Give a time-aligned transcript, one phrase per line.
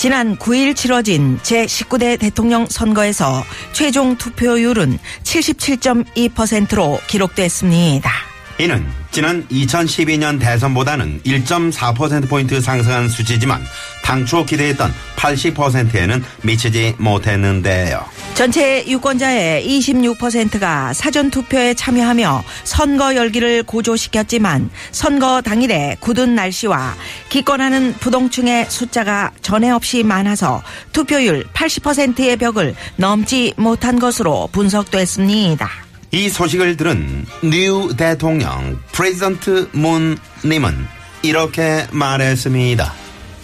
[0.00, 8.10] 지난 9일 치러진 제19대 대통령 선거에서 최종 투표율은 77.2%로 기록됐습니다.
[8.58, 13.60] 이는 지난 2012년 대선보다는 1.4%포인트 상승한 수치지만
[14.04, 18.04] 당초 기대했던 80%에는 미치지 못했는데요.
[18.34, 26.94] 전체 유권자의 26%가 사전투표에 참여하며 선거 열기를 고조시켰지만 선거 당일에 굳은 날씨와
[27.28, 35.89] 기권하는 부동층의 숫자가 전에 없이 많아서 투표율 80%의 벽을 넘지 못한 것으로 분석됐습니다.
[36.12, 40.86] 이 소식을 들은 new 대통령 president 문 님은
[41.22, 42.92] 이렇게 말했습니다.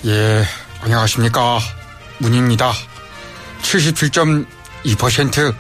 [0.07, 0.45] 예,
[0.81, 1.61] 안녕하십니까.
[2.19, 2.73] 문입니다.
[3.63, 5.55] 77.2%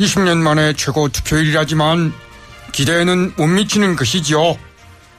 [0.00, 2.12] 20년 만에 최고 투표율이라지만
[2.72, 4.56] 기대에는 못 미치는 것이지요.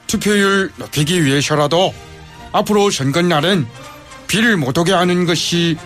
[0.08, 1.94] 투표율 높이기 위해서라도
[2.50, 3.66] 앞으로 선거날엔
[4.26, 5.76] 비를 못 오게 하는 것이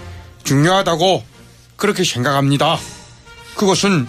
[0.44, 1.24] 중요하다고
[1.76, 2.78] 그렇게 생각합니다.
[3.56, 4.06] 그것은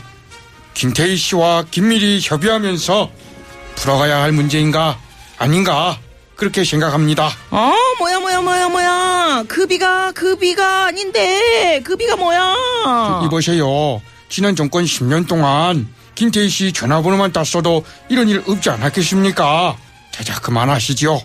[0.77, 3.09] 김태희 씨와 긴밀히 협의하면서
[3.77, 4.99] 풀어가야 할 문제인가
[5.39, 5.97] 아닌가
[6.35, 7.31] 그렇게 생각합니다.
[7.49, 9.43] 어, 뭐야, 뭐야, 뭐야, 뭐야.
[9.47, 13.23] 그 비가, 그 비가 아닌데, 그 비가 뭐야.
[13.25, 13.99] 이보세요.
[14.29, 19.75] 지난 정권 10년 동안 김태희 씨 전화번호만 땄어도 이런 일 없지 않았겠습니까?
[20.11, 21.19] 대자 그만하시죠.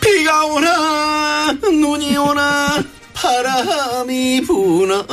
[0.00, 2.80] 비가 오나 눈이 오나
[3.12, 5.04] 바람이 부나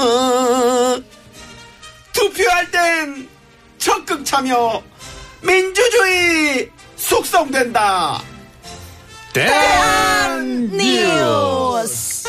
[2.14, 3.30] 투표할 땐
[4.10, 4.82] 적극 참여
[5.44, 8.20] 민주주의 숙성된다.
[9.32, 12.28] 대한 뉴스.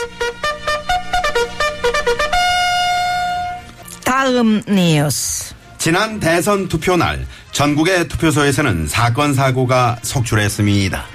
[4.04, 5.54] 다음 뉴스.
[5.78, 11.06] 지난 대선 투표 날 전국의 투표소에서는 사건 사고가 속출했습니다.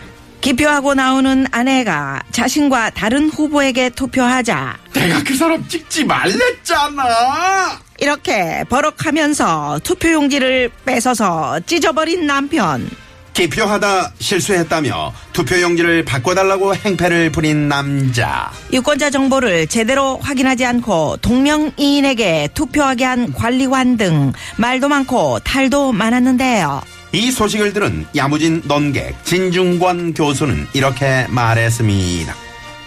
[0.41, 7.84] 기표하고 나오는 아내가 자신과 다른 후보에게 투표하자 내가 그 사람 찍지 말랬잖아.
[8.05, 12.87] 이렇게 버럭하면서 투표용지를 뺏어서 찢어버린 남편.
[13.33, 18.51] 기표하다 실수했다며 투표용지를 바꿔달라고 행패를 부린 남자.
[18.71, 26.83] 유권자 정보를 제대로 확인하지 않고 동명이인에게 투표하게 한 관리관 등 말도 많고 탈도 많았는데요.
[27.11, 32.35] 이 소식을 들은 야무진 논객 진중권 교수는 이렇게 말했습니다.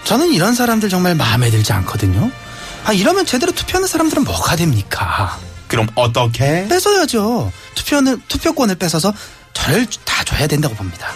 [0.04, 2.30] 저는 이런 사람들 정말 마음에 들지 않거든요.
[2.88, 5.38] 아, 이러면 제대로 투표하는 사람들은 뭐가 됩니까?
[5.66, 6.66] 그럼 어떻게?
[6.68, 7.52] 뺏어야죠.
[7.74, 9.12] 투표는, 투표권을 뺏어서
[9.52, 11.06] 저를 다 줘야 된다고 봅니다.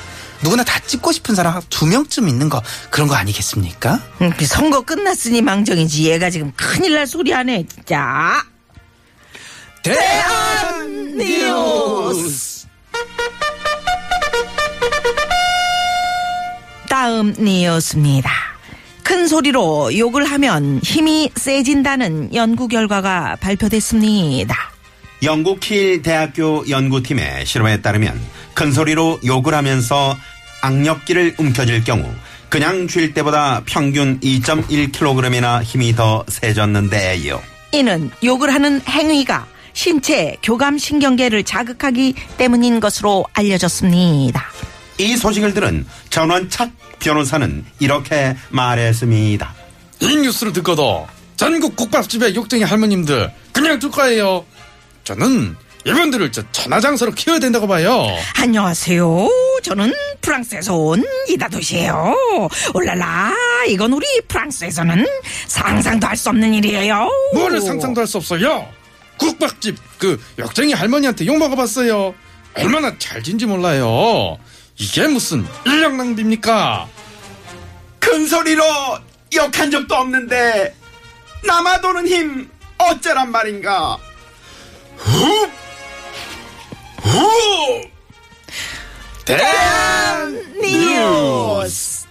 [0.42, 4.02] 누구나 다 찍고 싶은 사람 두 명쯤 있는 거, 그런 거 아니겠습니까?
[4.20, 6.10] 음, 그 선거 끝났으니 망정이지.
[6.10, 8.44] 얘가 지금 큰일 날 소리 하네, 진짜.
[9.82, 12.66] 대한 뉴스.
[16.90, 18.51] 다음 뉴스입니다.
[19.12, 24.56] 큰 소리로 욕을 하면 힘이 세진다는 연구 결과가 발표됐습니다.
[25.22, 28.18] 영국 킬 대학교 연구팀의 실험에 따르면
[28.54, 30.16] 큰 소리로 욕을 하면서
[30.62, 32.10] 악력기를 움켜쥘 경우
[32.48, 37.38] 그냥 쥘 때보다 평균 2.1kg이나 힘이 더 세졌는데요.
[37.72, 44.42] 이는 욕을 하는 행위가 신체 교감 신경계를 자극하기 때문인 것으로 알려졌습니다.
[44.98, 49.54] 이 소식을 들은 전원착 변호사는 이렇게 말했습니다.
[50.00, 54.44] 이 뉴스를 듣고도 전국 국밥집의 욕쟁이 할머님들 그냥 둘 거예요.
[55.04, 58.06] 저는 이분들을 저 천하장사로 키워야 된다고 봐요.
[58.36, 59.28] 안녕하세요.
[59.64, 62.14] 저는 프랑스에서 온 이다도시예요.
[62.74, 63.32] 올랄라,
[63.68, 65.04] 이건 우리 프랑스에서는
[65.48, 67.08] 상상도 할 수 없는 일이에요.
[67.34, 68.68] 뭐를 상상도 할 수 없어요.
[69.16, 72.14] 국밥집 그 욕쟁이 할머니한테 욕 먹어봤어요.
[72.54, 74.38] 얼마나 잘 진지 몰라요.
[74.76, 76.88] 이게 무슨 인력 낭비입니까?
[77.98, 78.64] 큰 소리로
[79.34, 80.74] 욕한 적도 없는데
[81.46, 83.98] 남아도는 힘 어쩌란 말인가?
[84.96, 85.48] 후!
[87.02, 87.82] 후!
[89.24, 92.06] 대한 뉴스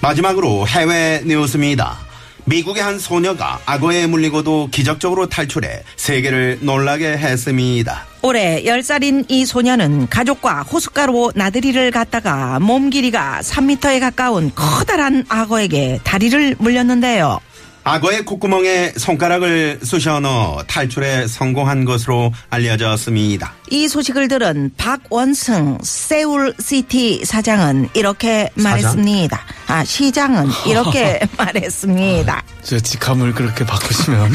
[0.00, 2.09] 마지막으로 해외 뉴스입니다.
[2.44, 8.06] 미국의 한 소녀가 악어에 물리고도 기적적으로 탈출해 세계를 놀라게 했습니다.
[8.22, 16.56] 올해 10살인 이 소녀는 가족과 호숫가로 나들이를 갔다가 몸 길이가 3m에 가까운 커다란 악어에게 다리를
[16.58, 17.40] 물렸는데요.
[17.82, 23.54] 악어의 콧구멍에 손가락을 쑤셔 넣어 탈출에 성공한 것으로 알려졌습니다.
[23.70, 29.40] 이 소식을 들은 박원승 세울시티 사장은 이렇게 말했습니다.
[29.68, 32.42] 아, 시장은 이렇게 말했습니다.
[32.62, 34.32] 제 직함을 그렇게 바꾸시면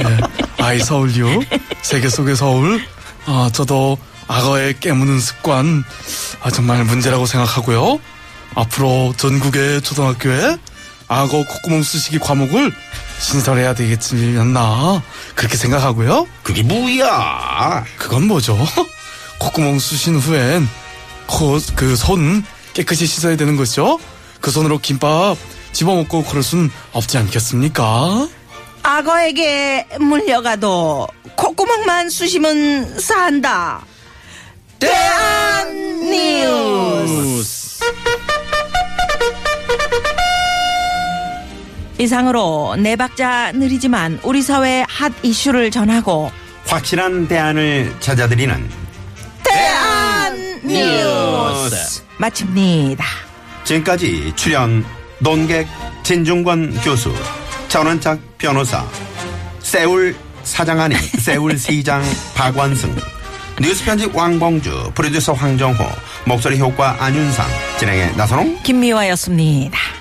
[0.00, 0.18] 예.
[0.64, 1.26] 아이 서울요
[1.82, 2.80] 세계 속의 서울
[3.26, 3.98] 아 저도
[4.28, 5.84] 악어의 깨무는 습관
[6.42, 8.00] 아 정말 문제라고 생각하고요
[8.54, 10.56] 앞으로 전국의 초등학교에
[11.10, 12.72] 악어 콧구멍 쑤시기 과목을
[13.18, 15.02] 신설해야 되겠지 않나
[15.34, 17.84] 그렇게 생각하고요 그게 뭐야?
[17.98, 18.56] 그건 뭐죠
[19.40, 20.68] 콧구멍 쑤신 후엔
[21.26, 23.98] 코그손 깨끗이 씻어야 되는 것이죠
[24.40, 25.36] 그 손으로 김밥
[25.72, 28.28] 집어먹고 그럴 순 없지 않겠습니까?
[28.82, 33.84] 악어에게 물려가도 콧구멍만 쑤시면 산다.
[34.78, 37.80] 대한 뉴스.
[42.00, 46.32] 이상으로 네 박자 느리지만 우리 사회 핫 이슈를 전하고
[46.66, 48.70] 확실한 대안을 찾아드리는
[49.42, 53.04] 대한 뉴스 마칩니다.
[53.64, 54.82] 지금까지 출연
[55.18, 55.68] 논객
[56.02, 57.14] 진중권 교수,
[57.68, 58.82] 전원짝 변호사,
[59.60, 62.02] 세울 사장 아닌 세울 시장
[62.34, 62.96] 박완승,
[63.60, 65.84] 뉴스 편집 왕봉주, 프로듀서 황정호,
[66.24, 67.46] 목소리 효과 안윤상,
[67.78, 69.99] 진행의 나선홍, 김미화였습니다.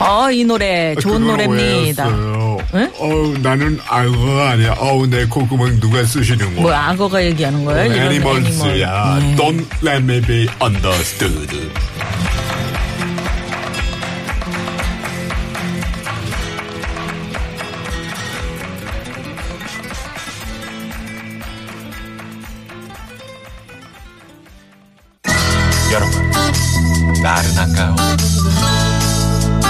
[0.00, 2.06] 어, 이 노래 좋은 그걸 노래입니다.
[2.08, 2.58] 오해했어요.
[2.74, 2.92] 응?
[2.98, 4.74] 어우, 나는 악어가 아니야.
[4.78, 6.62] 어우, 내 콧구멍 누가 쑤시는 거야.
[6.62, 7.92] 뭐 악어가 얘기하는 거예요?
[7.92, 9.18] 이런 애니멀스야.
[9.18, 9.20] 애니멀.
[9.20, 9.36] 네.
[9.36, 11.70] Don't let me be understood.
[25.92, 26.30] 여러분,
[27.22, 27.96] 나른한가요?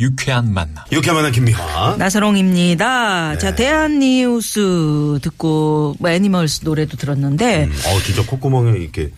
[0.00, 0.84] 유쾌한 만남.
[0.92, 1.96] 유쾌만한 김미화.
[1.98, 3.32] 나선홍입니다.
[3.32, 3.38] 네.
[3.38, 9.10] 자, 대한 뉴스 듣고 뭐 애니멀스 노래도 들었는데 어, 진짜 콧구멍에 이렇게.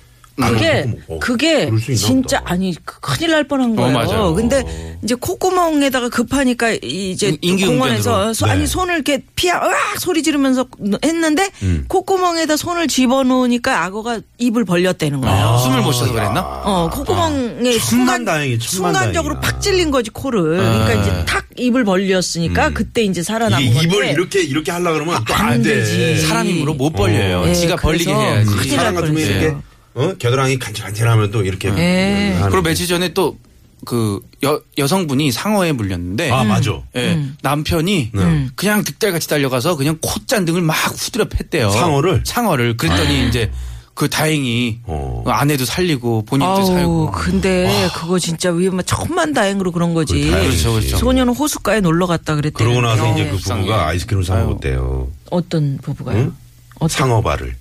[0.46, 1.02] 그게 콧구멍.
[1.08, 2.52] 어, 그게 그럴 수 있나 진짜 보다.
[2.52, 3.92] 아니 그- 큰일 날 뻔한 거예요.
[3.92, 4.34] 맞아요.
[4.34, 4.62] 근데
[5.02, 8.50] 이제 콧구멍에다가 급하니까 이제 인- 공원에서 네.
[8.50, 10.66] 아니 손을 이렇게 피하 으악 소리 지르면서
[11.04, 11.84] 했는데 음.
[11.88, 15.36] 콧구멍에다 손을 집어넣으니까 악어가 입을 벌렸다는 거예요.
[15.36, 15.58] 아.
[15.58, 16.40] 숨을 못 쉬어서 그랬나?
[16.64, 19.40] 어, 콧구멍에 천만 순간, 다행이, 순간적으로.
[19.40, 20.56] 팍 찔린 거지, 코를.
[20.58, 23.82] 그러니까 이제 탁 입을 벌렸으니까 그때 이제 살아남은 건데.
[23.82, 25.74] 입을 이렇게, 이렇게 하려 그러면 또안안 돼.
[25.74, 26.20] 되지.
[26.26, 27.44] 사람 힘으로 못 벌려요.
[27.48, 28.50] 예, 지가 벌리게 해야지.
[28.50, 29.62] 큰일 날 사람 같으면 뻔했어요.
[29.98, 30.14] 어?
[30.18, 31.68] 겨드랑이 간질간질하면 또 이렇게.
[31.76, 32.32] 예.
[32.36, 33.36] 하는 그리고 며칠 전에 또
[33.84, 34.20] 그
[34.76, 36.82] 여성분이 상어에 물렸는데 아, 맞아.
[36.96, 37.36] 예, 음.
[37.42, 38.12] 남편이
[38.56, 41.70] 그냥 득달같이 달려가서 그냥 콧잔등을 막 후드려 팼대요.
[41.70, 42.22] 상어를?
[42.26, 42.76] 상어를.
[42.76, 43.50] 그랬더니 이제
[43.94, 45.22] 그 다행히 어.
[45.24, 47.10] 그 아내도 살리고 본인도 아우, 살고.
[47.12, 50.30] 근데 그거 진짜 위험한 천만 다행으로 그런 거지.
[50.30, 50.62] 다행이지.
[50.64, 50.96] 그렇죠, 그렇죠.
[50.96, 52.62] 소녀는 호숫가에 놀러 갔다 그랬대.
[52.62, 53.60] 그러고 나서 이제 그 불쌍해.
[53.62, 55.08] 부부가 아이스크림 사 먹었대요.
[55.30, 56.16] 어떤 부부가요?
[56.18, 56.32] 응?
[56.76, 57.56] 어떤 상어발을.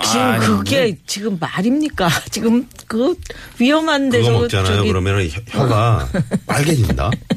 [0.00, 2.08] 지금 그게 지금 말입니까?
[2.30, 3.14] 지금 그
[3.58, 4.76] 위험한데 그거 저 먹잖아요.
[4.76, 6.08] 저기 그러면 혀가
[6.46, 7.10] 빨개진다.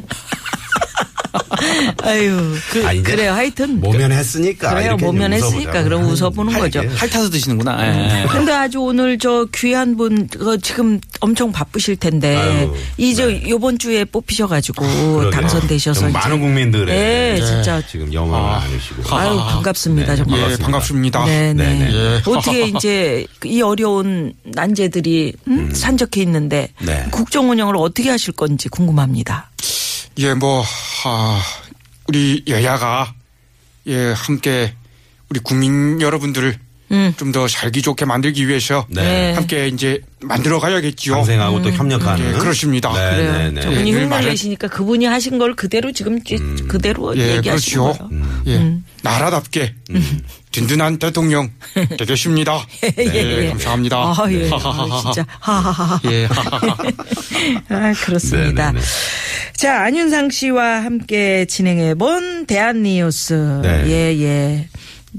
[2.04, 3.34] 아유 그, 이제 그래요.
[3.34, 4.70] 하여튼 모면했으니까.
[4.74, 4.98] 그래요.
[4.98, 5.84] 모면했으니까.
[5.84, 6.82] 그럼 웃어보는 할 거죠.
[6.82, 6.88] 게.
[6.88, 8.22] 핥아서 드시는구나.
[8.24, 8.28] 예.
[8.28, 13.44] 근데 아주 오늘 저 귀한 분 어, 지금 엄청 바쁘실 텐데 아유, 이제 네.
[13.50, 15.32] 요번 주에 뽑히셔가지고 그러게요.
[15.32, 16.10] 당선되셔서.
[16.10, 19.16] 많은 국민들의 네, 진짜 지금 영광을 나누시고.
[19.16, 20.52] 아유 반갑습니다 정말.
[20.52, 21.26] 예, 반갑습니다.
[21.26, 21.54] 네네.
[21.54, 21.94] 네네.
[21.94, 22.22] 예.
[22.26, 25.72] 어떻게 이제 이 어려운 난제들이 음?
[25.74, 27.06] 산적해 있는데 네.
[27.12, 29.52] 국정 운영을 어떻게 하실 건지 궁금합니다.
[30.18, 30.64] 예, 뭐,
[31.04, 31.42] 아,
[32.08, 33.14] 우리 여야가,
[33.88, 34.74] 예, 함께
[35.30, 36.58] 우리 국민 여러분들을
[37.18, 39.34] 좀더 살기 좋게 만들기 위해서 네.
[39.34, 41.16] 함께 이제 만들어 가야겠지요.
[41.16, 42.28] 상생하고 또 협력하는.
[42.36, 42.94] 예, 그렇습니다.
[42.94, 43.22] 네.
[43.32, 43.62] 네, 네.
[43.62, 48.08] 저분이 늘 흉내 내시니까 그분이 하신 걸 그대로 지금 쥐- 그대로 예, 얘기하시는 그렇죠.
[48.08, 48.24] 거예요.
[48.48, 49.76] 예, 나라답게
[50.52, 51.52] 든든한 대통령
[51.98, 52.66] 되겠습니다.
[52.96, 53.98] 네, 감사합니다.
[53.98, 54.50] 아, 예.
[54.54, 55.26] 아, 진짜.
[55.42, 56.00] 하하하하.
[56.06, 56.28] 예.
[57.70, 58.72] 아, 그렇습니다.
[58.72, 58.86] 네, 네, 네.
[59.66, 63.34] 자, 안윤상 씨와 함께 진행해본 대한니우스.
[63.64, 63.84] 네.
[63.88, 64.70] 예, 예.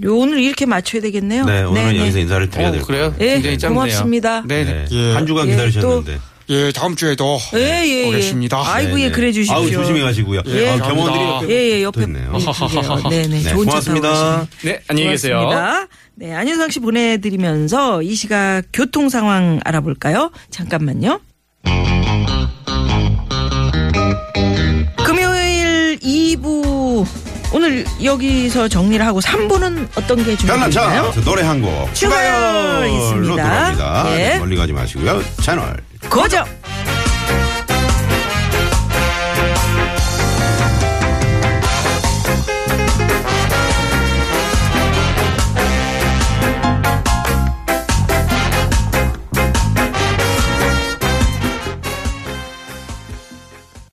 [0.04, 1.44] 요, 오늘 이렇게 맞춰야 되겠네요.
[1.46, 3.10] 네, 오늘은 여기서 인사를 드려야 어, 될것 그래요?
[3.10, 3.28] 같아요.
[3.28, 3.80] 예, 굉장히 짧네요.
[3.80, 4.44] 고맙습니다.
[4.46, 4.84] 네, 네.
[4.92, 5.14] 예.
[5.14, 6.18] 한 주간 예, 기다리셨는데.
[6.50, 8.08] 예, 다음 주에도 예, 예, 예.
[8.08, 8.62] 오겠습니다.
[8.72, 9.12] 아이고, 네, 예, 네.
[9.12, 9.56] 그래 주십시오.
[9.56, 10.42] 아우, 조심히 가시고요.
[10.46, 10.68] 예.
[10.68, 10.76] 아.
[10.78, 12.02] 옆에 예, 예, 옆에.
[12.02, 12.32] 있네요.
[13.10, 13.42] 예, 네, 네.
[13.42, 14.46] 네, 좋은 고맙습니다.
[14.62, 15.40] 네, 안녕히 계세요.
[15.40, 15.88] 고맙습니다.
[16.14, 20.30] 네, 안윤상 씨 보내드리면서 이 시각 교통 상황 알아볼까요?
[20.50, 21.18] 잠깐만요.
[27.52, 31.12] 오늘 여기서 정리를 하고 3부는 어떤 게 준비되나요?
[31.24, 34.12] 노래 한 곡 추가열 있습니다.
[34.12, 34.16] 예.
[34.16, 35.22] 네, 멀리 가지 마시고요.
[35.42, 35.76] 채널
[36.10, 36.44] 고정.
[36.44, 36.44] 고정.